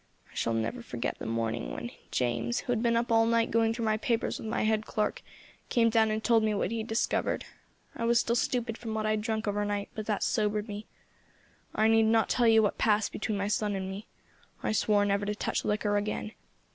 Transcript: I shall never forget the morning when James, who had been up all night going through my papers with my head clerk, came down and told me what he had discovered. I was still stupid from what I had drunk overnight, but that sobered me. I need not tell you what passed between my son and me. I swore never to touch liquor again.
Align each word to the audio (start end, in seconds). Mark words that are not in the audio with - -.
I 0.31 0.33
shall 0.33 0.55
never 0.55 0.81
forget 0.81 1.19
the 1.19 1.27
morning 1.27 1.73
when 1.73 1.91
James, 2.09 2.61
who 2.61 2.71
had 2.71 2.81
been 2.81 2.97
up 2.97 3.11
all 3.11 3.27
night 3.27 3.51
going 3.51 3.71
through 3.71 3.85
my 3.85 3.97
papers 3.97 4.39
with 4.39 4.47
my 4.47 4.63
head 4.63 4.83
clerk, 4.83 5.21
came 5.69 5.91
down 5.91 6.09
and 6.09 6.23
told 6.23 6.41
me 6.43 6.55
what 6.55 6.71
he 6.71 6.79
had 6.79 6.87
discovered. 6.87 7.45
I 7.95 8.05
was 8.05 8.19
still 8.19 8.35
stupid 8.35 8.79
from 8.79 8.95
what 8.95 9.05
I 9.05 9.11
had 9.11 9.21
drunk 9.21 9.47
overnight, 9.47 9.89
but 9.93 10.07
that 10.07 10.23
sobered 10.23 10.67
me. 10.67 10.87
I 11.75 11.87
need 11.87 12.07
not 12.07 12.29
tell 12.29 12.47
you 12.47 12.63
what 12.63 12.79
passed 12.79 13.11
between 13.11 13.37
my 13.37 13.47
son 13.47 13.75
and 13.75 13.87
me. 13.91 14.07
I 14.63 14.71
swore 14.71 15.05
never 15.05 15.23
to 15.27 15.35
touch 15.35 15.63
liquor 15.63 15.95
again. 15.97 16.31